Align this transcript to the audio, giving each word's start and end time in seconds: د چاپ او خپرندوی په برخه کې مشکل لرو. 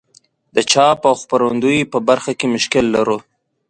د 0.55 0.57
چاپ 0.71 0.99
او 1.09 1.15
خپرندوی 1.21 1.79
په 1.93 1.97
برخه 2.07 2.31
کې 2.39 2.51
مشکل 2.55 2.85
لرو. 2.95 3.17